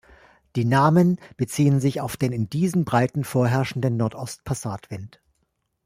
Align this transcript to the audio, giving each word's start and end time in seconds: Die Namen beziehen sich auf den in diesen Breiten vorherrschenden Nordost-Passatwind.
Die 0.55 0.65
Namen 0.65 1.19
beziehen 1.37 1.79
sich 1.79 2.01
auf 2.01 2.17
den 2.17 2.31
in 2.31 2.49
diesen 2.49 2.85
Breiten 2.85 3.23
vorherrschenden 3.23 3.97
Nordost-Passatwind. 3.97 5.21